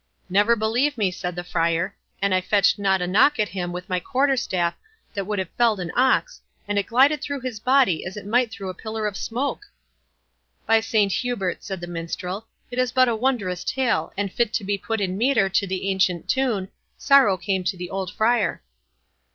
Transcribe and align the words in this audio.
"Never 0.31 0.55
believe 0.55 0.97
me," 0.97 1.11
said 1.11 1.35
the 1.35 1.43
Friar, 1.43 1.95
"an 2.23 2.33
I 2.33 2.41
fetched 2.41 2.79
not 2.79 3.03
a 3.03 3.07
knock 3.07 3.37
at 3.39 3.49
him 3.49 3.71
with 3.71 3.87
my 3.87 3.99
quarter 3.99 4.35
staff 4.35 4.73
that 5.13 5.27
would 5.27 5.37
have 5.37 5.51
felled 5.59 5.79
an 5.79 5.91
ox, 5.95 6.41
and 6.67 6.79
it 6.79 6.87
glided 6.87 7.21
through 7.21 7.41
his 7.41 7.59
body 7.59 8.03
as 8.03 8.17
it 8.17 8.25
might 8.25 8.49
through 8.49 8.69
a 8.69 8.73
pillar 8.73 9.05
of 9.05 9.15
smoke!" 9.15 9.67
"By 10.65 10.79
Saint 10.79 11.11
Hubert," 11.13 11.63
said 11.63 11.81
the 11.81 11.85
Minstrel, 11.85 12.47
"but 12.71 12.79
it 12.79 12.81
is 12.81 12.91
a 12.97 13.15
wondrous 13.15 13.63
tale, 13.63 14.11
and 14.17 14.33
fit 14.33 14.53
to 14.53 14.63
be 14.63 14.75
put 14.75 15.01
in 15.01 15.19
metre 15.19 15.49
to 15.49 15.67
the 15.67 15.87
ancient 15.89 16.27
tune, 16.27 16.69
'Sorrow 16.97 17.37
came 17.37 17.63
to 17.65 17.77
the 17.77 17.91
old 17.91 18.11
Friar. 18.11 18.63